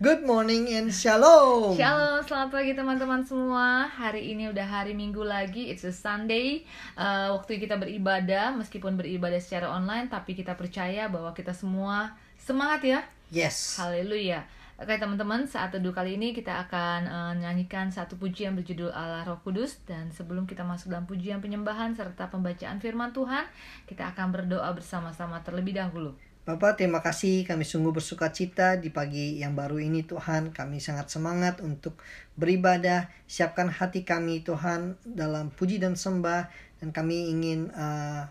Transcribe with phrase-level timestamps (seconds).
[0.00, 1.76] Good morning and shalom.
[1.76, 3.84] Shalom, selamat pagi teman-teman semua.
[3.84, 6.64] Hari ini udah hari Minggu lagi, it's a Sunday.
[6.96, 12.80] Uh, waktu kita beribadah, meskipun beribadah secara online, tapi kita percaya bahwa kita semua semangat
[12.80, 13.00] ya.
[13.28, 13.76] Yes.
[13.76, 14.48] Haleluya.
[14.80, 19.44] Oke teman-teman, saat teduh kali ini kita akan uh, nyanyikan satu pujian berjudul Allah Roh
[19.44, 23.44] Kudus dan sebelum kita masuk dalam pujian penyembahan serta pembacaan firman Tuhan,
[23.84, 26.16] kita akan berdoa bersama-sama terlebih dahulu.
[26.50, 27.46] Bapak, terima kasih.
[27.46, 30.50] Kami sungguh bersuka cita di pagi yang baru ini, Tuhan.
[30.50, 32.02] Kami sangat semangat untuk
[32.34, 33.06] beribadah.
[33.30, 36.50] Siapkan hati kami, Tuhan, dalam puji dan sembah.
[36.82, 38.26] Dan kami ingin uh,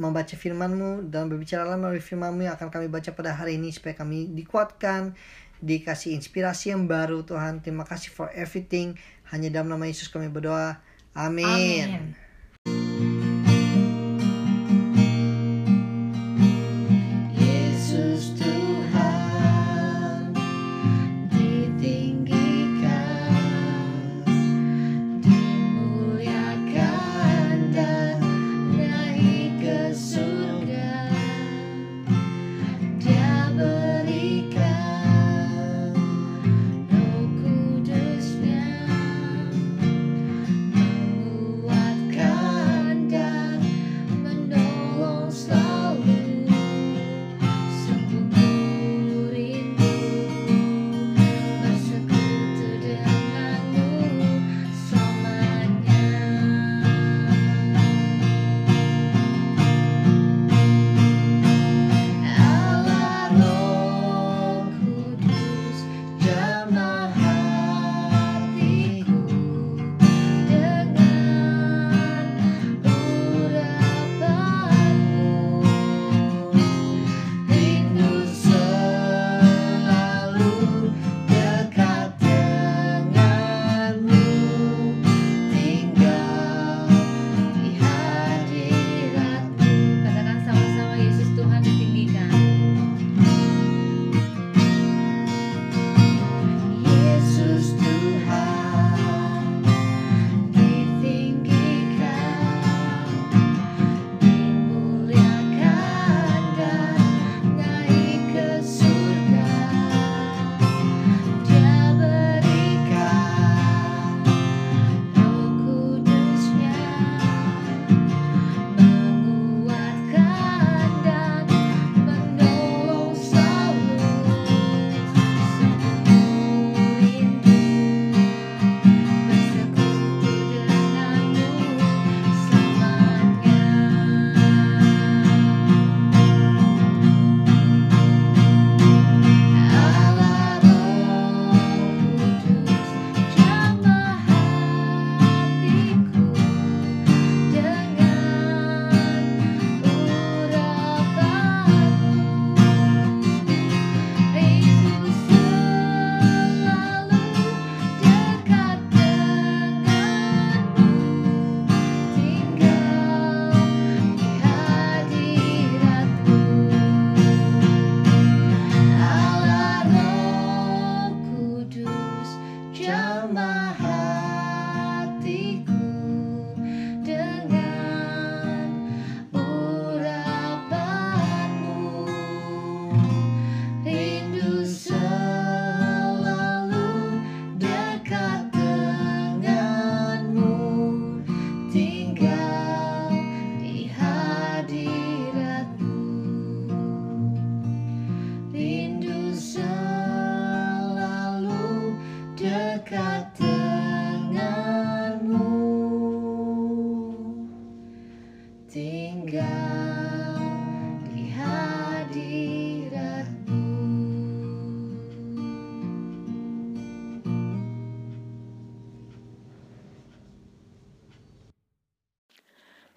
[0.00, 4.32] membaca firman-Mu dan berbicara melalui firman-Mu yang akan kami baca pada hari ini supaya kami
[4.32, 5.12] dikuatkan,
[5.60, 7.60] dikasih inspirasi yang baru, Tuhan.
[7.60, 8.96] Terima kasih for everything.
[9.28, 10.80] Hanya dalam nama Yesus kami berdoa.
[11.12, 11.44] Amin.
[11.44, 12.31] Amin.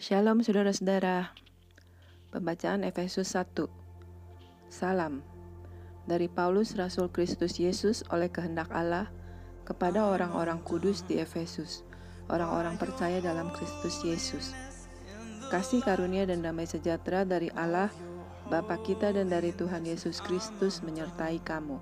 [0.06, 1.34] Shalom saudara-saudara.
[2.30, 3.66] Pembacaan Efesus 1.
[4.70, 5.26] Salam
[6.06, 9.10] dari Paulus Rasul Kristus Yesus oleh kehendak Allah
[9.66, 11.82] kepada orang-orang kudus di Efesus,
[12.30, 14.54] orang-orang percaya dalam Kristus Yesus.
[15.50, 17.90] Kasih karunia dan damai sejahtera dari Allah
[18.46, 21.82] Bapa kita dan dari Tuhan Yesus Kristus menyertai kamu.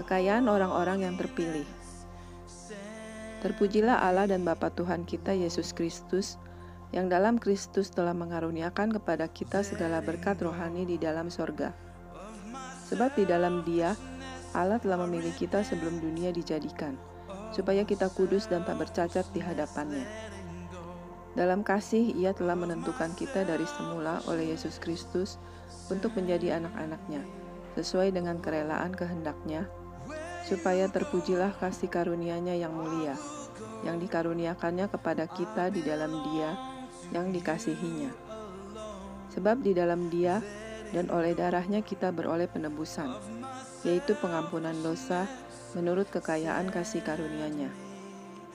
[0.00, 1.68] Kekayaan orang-orang yang terpilih.
[3.44, 6.40] Terpujilah Allah dan Bapa Tuhan kita Yesus Kristus,
[6.94, 11.74] yang dalam Kristus telah mengaruniakan kepada kita segala berkat rohani di dalam sorga.
[12.86, 13.98] Sebab di dalam dia
[14.54, 16.94] Allah telah memilih kita sebelum dunia dijadikan,
[17.50, 20.06] supaya kita kudus dan tak bercacat di hadapannya.
[21.34, 25.42] Dalam kasih, Ia telah menentukan kita dari semula oleh Yesus Kristus
[25.90, 27.26] untuk menjadi anak-anaknya,
[27.74, 29.66] sesuai dengan kerelaan kehendaknya,
[30.46, 33.18] supaya terpujilah kasih karunia-Nya yang mulia,
[33.82, 36.73] yang dikaruniakannya kepada kita di dalam Dia
[37.14, 38.10] yang dikasihinya.
[39.30, 40.42] Sebab di dalam Dia
[40.90, 43.14] dan oleh darahnya kita beroleh penebusan,
[43.86, 45.24] yaitu pengampunan dosa
[45.78, 47.70] menurut kekayaan kasih karunia-Nya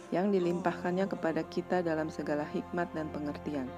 [0.10, 3.70] yang dilimpahkannya kepada kita dalam segala hikmat dan pengertian.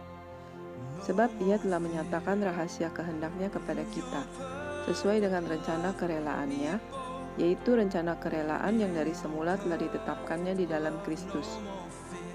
[1.04, 4.22] Sebab ia telah menyatakan rahasia kehendaknya kepada kita,
[4.88, 6.74] sesuai dengan rencana kerelaannya,
[7.36, 11.60] yaitu rencana kerelaan yang dari semula telah ditetapkannya di dalam Kristus,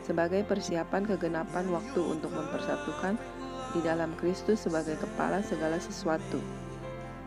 [0.07, 3.19] sebagai persiapan kegenapan waktu untuk mempersatukan
[3.75, 6.39] di dalam Kristus sebagai kepala segala sesuatu,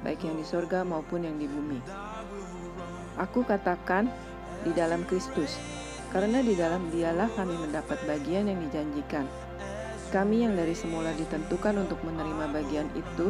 [0.07, 1.83] baik yang di sorga maupun yang di bumi.
[3.19, 4.07] Aku katakan
[4.63, 5.59] di dalam Kristus,
[6.15, 9.27] karena di dalam dialah kami mendapat bagian yang dijanjikan.
[10.09, 13.29] Kami yang dari semula ditentukan untuk menerima bagian itu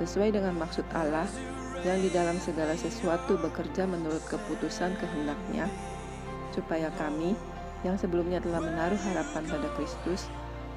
[0.00, 1.28] sesuai dengan maksud Allah
[1.84, 5.68] yang di dalam segala sesuatu bekerja menurut keputusan kehendaknya,
[6.56, 7.36] supaya kami
[7.84, 10.26] yang sebelumnya telah menaruh harapan pada Kristus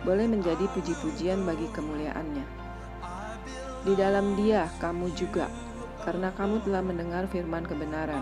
[0.05, 2.45] boleh menjadi puji-pujian bagi kemuliaannya.
[3.87, 5.47] Di dalam dia kamu juga,
[6.03, 8.21] karena kamu telah mendengar firman kebenaran,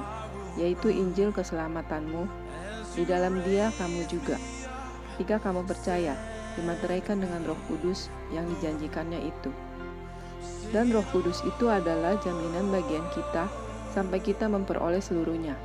[0.55, 2.29] yaitu Injil keselamatanmu,
[2.93, 4.37] di dalam dia kamu juga.
[5.17, 6.15] Jika kamu percaya,
[6.55, 9.51] dimateraikan dengan roh kudus yang dijanjikannya itu.
[10.71, 13.49] Dan roh kudus itu adalah jaminan bagian kita
[13.91, 15.55] sampai kita memperoleh seluruhnya,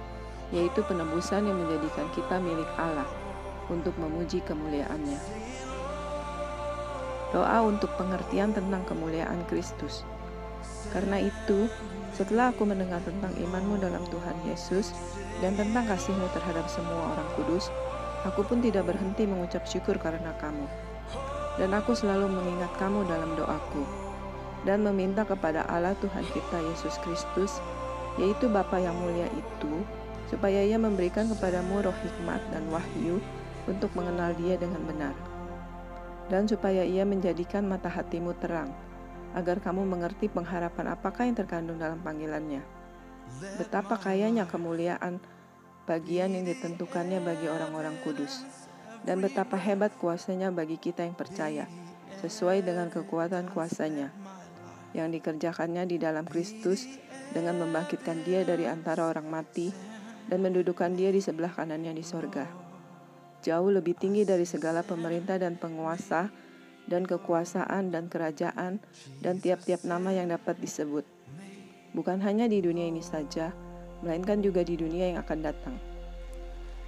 [0.51, 3.07] yaitu penebusan yang menjadikan kita milik Allah
[3.71, 5.21] untuk memuji kemuliaannya.
[7.31, 10.03] Doa untuk pengertian tentang kemuliaan Kristus.
[10.91, 11.71] Karena itu,
[12.11, 14.91] setelah aku mendengar tentang imanmu dalam Tuhan Yesus
[15.39, 17.71] dan tentang kasihmu terhadap semua orang kudus,
[18.27, 20.67] aku pun tidak berhenti mengucap syukur karena kamu.
[21.55, 23.87] Dan aku selalu mengingat kamu dalam doaku,
[24.67, 27.63] dan meminta kepada Allah Tuhan kita Yesus Kristus,
[28.19, 29.73] yaitu Bapa yang mulia itu,
[30.31, 33.19] supaya ia memberikan kepadamu roh hikmat dan wahyu
[33.67, 35.15] untuk mengenal dia dengan benar.
[36.31, 38.71] Dan supaya ia menjadikan mata hatimu terang,
[39.35, 42.63] agar kamu mengerti pengharapan apakah yang terkandung dalam panggilannya
[43.59, 45.23] Betapa kayanya kemuliaan
[45.87, 48.43] bagian yang ditentukannya bagi orang-orang kudus,
[49.03, 51.65] dan betapa hebat kuasanya bagi kita yang percaya,
[52.21, 54.13] sesuai dengan kekuatan kuasanya,
[54.93, 56.87] yang dikerjakannya di dalam Kristus
[57.31, 59.71] dengan membangkitkan dia dari antara orang mati
[60.29, 62.45] dan mendudukan dia di sebelah kanannya di sorga.
[63.41, 66.29] Jauh lebih tinggi dari segala pemerintah dan penguasa,
[66.85, 68.83] dan kekuasaan dan kerajaan,
[69.25, 71.07] dan tiap-tiap nama yang dapat disebut
[71.93, 73.51] bukan hanya di dunia ini saja,
[74.03, 75.77] melainkan juga di dunia yang akan datang.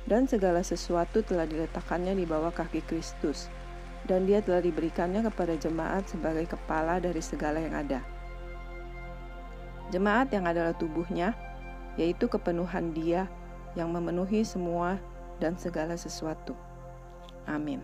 [0.02, 3.46] Dan segala sesuatu telah diletakkannya di bawah kaki Kristus,
[4.06, 8.02] dan dia telah diberikannya kepada jemaat sebagai kepala dari segala yang ada.
[9.94, 11.36] Jemaat yang adalah tubuhnya,
[12.00, 13.28] yaitu kepenuhan dia
[13.76, 15.00] yang memenuhi semua
[15.40, 16.56] dan segala sesuatu.
[17.48, 17.82] Amin.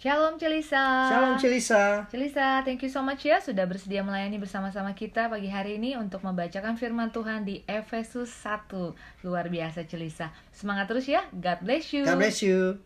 [0.00, 1.12] Shalom Celisa.
[1.12, 2.08] Shalom Celisa.
[2.08, 6.24] Celisa, thank you so much ya sudah bersedia melayani bersama-sama kita pagi hari ini untuk
[6.24, 8.96] membacakan firman Tuhan di Efesus 1.
[9.28, 10.32] Luar biasa Celisa.
[10.56, 11.28] Semangat terus ya.
[11.36, 12.08] God bless you.
[12.08, 12.80] God bless you.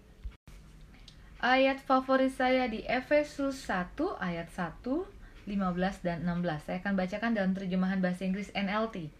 [1.44, 4.80] Ayat favorit saya di Efesus 1 ayat 1,
[5.44, 6.40] 15 dan 16.
[6.64, 9.12] Saya akan bacakan dalam terjemahan bahasa Inggris NLT.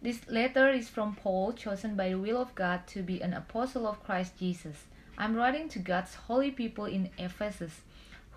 [0.00, 3.84] This letter is from Paul, chosen by the will of God to be an apostle
[3.84, 4.88] of Christ Jesus.
[5.20, 7.84] I'm writing to God's holy people in Ephesus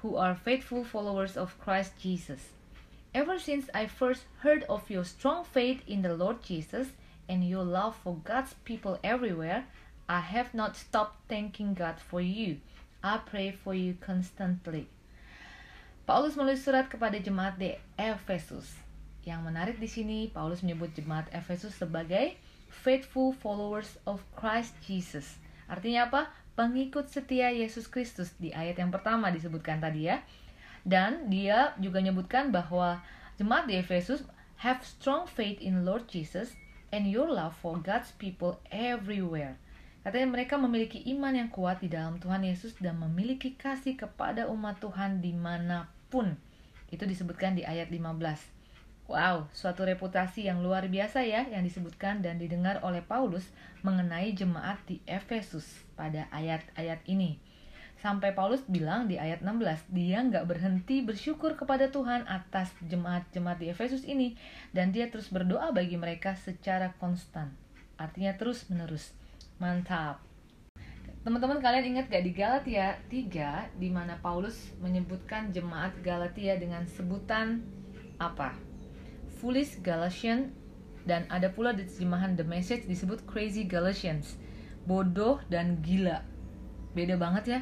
[0.04, 2.52] who are faithful followers of Christ Jesus.
[3.16, 6.92] Ever since I first heard of your strong faith in the Lord Jesus
[7.32, 9.72] and your love for God's people everywhere,
[10.12, 12.60] I have not stopped thanking God for you.
[13.04, 14.88] I pray for you constantly.
[16.08, 18.80] Paulus menulis surat kepada jemaat di Efesus.
[19.28, 22.40] Yang menarik di sini, Paulus menyebut jemaat Efesus sebagai
[22.72, 25.36] faithful followers of Christ Jesus.
[25.68, 26.22] Artinya apa?
[26.54, 30.22] pengikut setia Yesus Kristus di ayat yang pertama disebutkan tadi ya.
[30.88, 33.04] Dan dia juga menyebutkan bahwa
[33.36, 34.24] jemaat di Efesus
[34.64, 36.56] have strong faith in Lord Jesus
[36.94, 39.60] and your love for God's people everywhere.
[40.04, 44.84] Katanya mereka memiliki iman yang kuat di dalam Tuhan Yesus dan memiliki kasih kepada umat
[44.84, 46.36] Tuhan di mana pun.
[46.92, 48.20] Itu disebutkan di ayat 15.
[49.08, 53.48] Wow, suatu reputasi yang luar biasa ya yang disebutkan dan didengar oleh Paulus
[53.80, 57.40] mengenai jemaat di Efesus pada ayat-ayat ini.
[58.04, 63.72] Sampai Paulus bilang di ayat 16, dia nggak berhenti bersyukur kepada Tuhan atas jemaat-jemaat di
[63.72, 64.36] Efesus ini.
[64.76, 67.56] Dan dia terus berdoa bagi mereka secara konstan.
[67.96, 69.16] Artinya terus menerus.
[69.63, 70.20] Mantap.
[71.24, 77.63] Teman-teman kalian ingat gak di Galatia 3 di mana Paulus menyebutkan jemaat Galatia dengan sebutan
[78.20, 78.60] apa?
[79.39, 80.51] Foolish Galatian
[81.08, 84.36] dan ada pula di terjemahan The Message disebut Crazy Galatians.
[84.84, 86.27] Bodoh dan gila.
[86.91, 87.60] Beda banget ya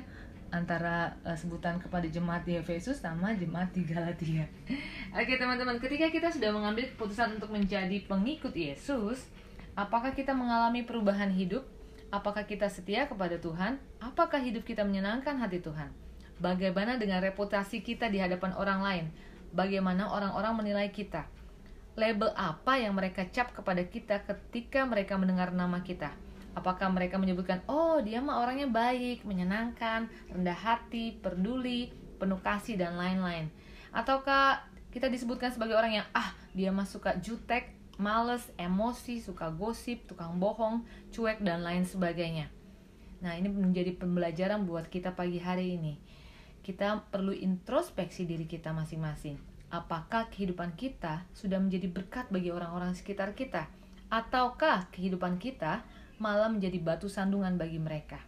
[0.50, 4.50] antara uh, sebutan kepada jemaat di Efesus sama jemaat di Galatia.
[5.22, 9.29] Oke teman-teman, ketika kita sudah mengambil keputusan untuk menjadi pengikut Yesus,
[9.77, 11.62] apakah kita mengalami perubahan hidup?
[12.12, 13.80] Apakah kita setia kepada Tuhan?
[14.03, 15.96] Apakah hidup kita menyenangkan hati Tuhan?
[16.44, 19.06] Bagaimana dengan reputasi kita di hadapan orang lain?
[19.56, 21.24] Bagaimana orang-orang menilai kita?
[21.96, 26.12] Label apa yang mereka cap kepada kita ketika mereka mendengar nama kita?
[26.51, 33.00] Apakah mereka menyebutkan, oh dia mah orangnya baik, menyenangkan, rendah hati, peduli, penuh kasih, dan
[33.00, 33.48] lain-lain.
[33.96, 40.10] Ataukah kita disebutkan sebagai orang yang, ah dia mah suka jutek, males, emosi, suka gosip,
[40.10, 40.81] tukang bohong,
[41.13, 42.50] cuek, dan lain sebagainya.
[43.22, 46.01] Nah ini menjadi pembelajaran buat kita pagi hari ini.
[46.65, 49.38] Kita perlu introspeksi diri kita masing-masing.
[49.70, 53.70] Apakah kehidupan kita sudah menjadi berkat bagi orang-orang sekitar kita?
[54.10, 55.86] Ataukah kehidupan kita
[56.17, 58.20] malah menjadi batu sandungan bagi mereka.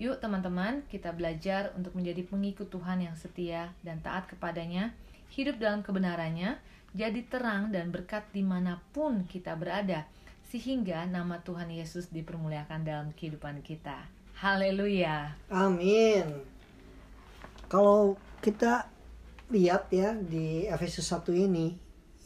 [0.00, 4.96] Yuk teman-teman, kita belajar untuk menjadi pengikut Tuhan yang setia dan taat kepadanya,
[5.32, 6.60] hidup dalam kebenarannya,
[6.92, 10.04] jadi terang dan berkat di mana pun kita berada,
[10.52, 14.04] sehingga nama Tuhan Yesus dipermuliakan dalam kehidupan kita.
[14.38, 15.32] Haleluya.
[15.48, 16.44] Amin.
[17.72, 18.92] Kalau kita
[19.48, 21.72] lihat ya di Efesus 1 ini,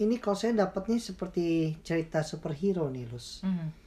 [0.02, 3.46] ini kalau saya dapatnya seperti cerita superhero nih, Lus.
[3.46, 3.86] Mm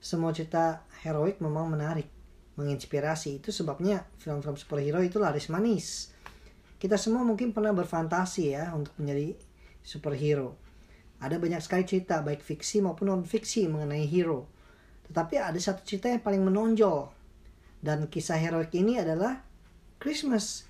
[0.00, 2.08] semua cerita heroik memang menarik,
[2.56, 3.38] menginspirasi.
[3.38, 6.09] Itu sebabnya film-film superhero itu laris manis.
[6.80, 9.36] Kita semua mungkin pernah berfantasi ya untuk menjadi
[9.84, 10.56] superhero.
[11.20, 14.48] Ada banyak sekali cerita baik fiksi maupun non fiksi mengenai hero.
[15.04, 17.12] Tetapi ada satu cerita yang paling menonjol.
[17.84, 19.44] Dan kisah heroik ini adalah
[20.00, 20.64] Christmas.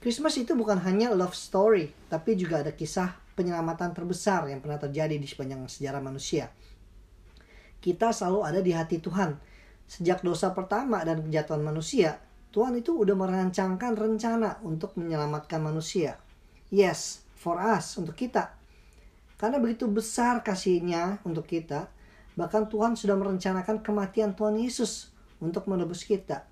[0.00, 5.20] Christmas itu bukan hanya love story, tapi juga ada kisah penyelamatan terbesar yang pernah terjadi
[5.20, 6.48] di sepanjang sejarah manusia
[7.84, 9.36] kita selalu ada di hati Tuhan.
[9.84, 12.16] Sejak dosa pertama dan kejatuhan manusia,
[12.54, 16.22] Tuhan itu udah merancangkan rencana untuk menyelamatkan manusia.
[16.70, 18.54] Yes, for us, untuk kita.
[19.34, 21.90] Karena begitu besar kasihnya untuk kita,
[22.38, 25.10] bahkan Tuhan sudah merencanakan kematian Tuhan Yesus
[25.42, 26.46] untuk menebus kita.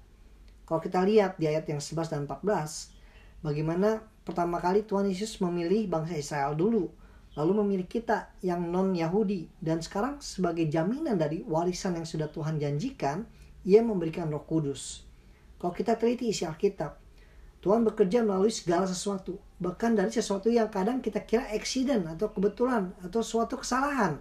[0.66, 5.86] Kalau kita lihat di ayat yang 11 dan 14, bagaimana pertama kali Tuhan Yesus memilih
[5.86, 6.90] bangsa Israel dulu
[7.32, 12.60] lalu memilih kita yang non Yahudi dan sekarang sebagai jaminan dari warisan yang sudah Tuhan
[12.60, 13.24] janjikan
[13.64, 15.11] ia memberikan Roh Kudus
[15.62, 16.98] kalau kita teliti isi Alkitab
[17.62, 22.90] Tuhan bekerja melalui segala sesuatu bahkan dari sesuatu yang kadang kita kira accident atau kebetulan
[23.06, 24.18] atau suatu kesalahan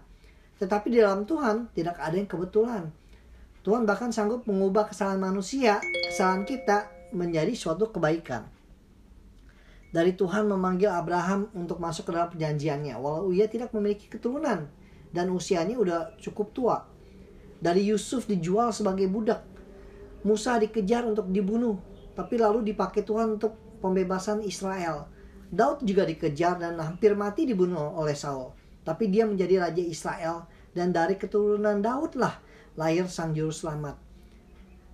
[0.61, 2.93] tetapi di dalam Tuhan tidak ada yang kebetulan
[3.65, 5.81] Tuhan bahkan sanggup mengubah kesalahan manusia
[6.13, 6.85] kesalahan kita
[7.17, 8.45] menjadi suatu kebaikan
[9.89, 14.69] dari Tuhan memanggil Abraham untuk masuk ke dalam perjanjiannya walau ia tidak memiliki keturunan
[15.11, 16.77] dan usianya udah cukup tua.
[17.61, 19.45] Dari Yusuf dijual sebagai budak.
[20.21, 21.77] Musa dikejar untuk dibunuh,
[22.13, 25.09] tapi lalu dipakai Tuhan untuk pembebasan Israel.
[25.51, 28.55] Daud juga dikejar dan hampir mati dibunuh oleh Saul.
[28.81, 32.39] Tapi dia menjadi raja Israel dan dari keturunan Daud lah
[32.79, 33.99] lahir sang juru selamat.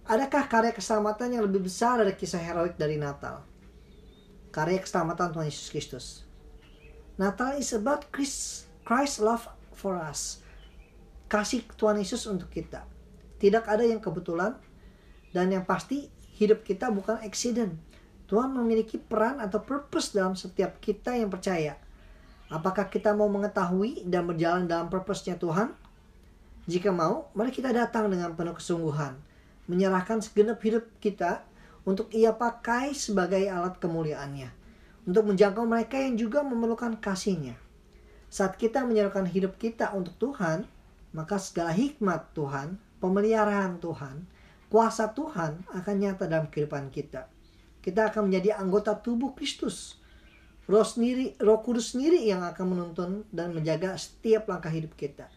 [0.07, 3.43] Adakah karya keselamatan yang lebih besar dari kisah heroik dari Natal?
[4.57, 6.05] karya keselamatan Tuhan Yesus Kristus.
[7.22, 9.46] Natal is about Christ, Christ love
[9.77, 10.41] for us.
[11.29, 12.81] Kasih Tuhan Yesus untuk kita.
[13.38, 14.57] Tidak ada yang kebetulan
[15.31, 16.07] dan yang pasti
[16.38, 17.75] hidup kita bukan accident.
[18.27, 21.79] Tuhan memiliki peran atau purpose dalam setiap kita yang percaya.
[22.48, 25.72] Apakah kita mau mengetahui dan berjalan dalam purpose-nya Tuhan?
[26.67, 29.15] Jika mau, mari kita datang dengan penuh kesungguhan,
[29.72, 31.43] menyerahkan segenap hidup kita
[31.88, 34.51] untuk ia pakai sebagai alat kemuliaannya.
[35.07, 37.55] Untuk menjangkau mereka yang juga memerlukan kasihnya.
[38.27, 40.67] Saat kita menyerahkan hidup kita untuk Tuhan,
[41.15, 44.27] maka segala hikmat Tuhan, pemeliharaan Tuhan,
[44.68, 47.28] kuasa Tuhan akan nyata dalam kehidupan kita.
[47.80, 49.96] Kita akan menjadi anggota tubuh Kristus.
[50.68, 55.32] Roh sendiri, Roh Kudus sendiri yang akan menuntun dan menjaga setiap langkah hidup kita.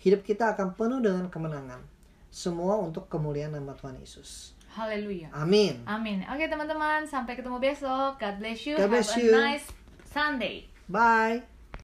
[0.00, 1.84] Hidup kita akan penuh dengan kemenangan.
[2.32, 4.56] Semua untuk kemuliaan nama Tuhan Yesus.
[4.72, 5.28] Haleluya.
[5.36, 5.84] Amin.
[5.84, 6.24] Amin.
[6.32, 8.16] Oke teman-teman, sampai ketemu besok.
[8.16, 8.80] God bless you.
[8.80, 9.36] God bless Have you.
[9.36, 9.66] a nice
[10.08, 10.70] Sunday.
[10.88, 11.59] Bye.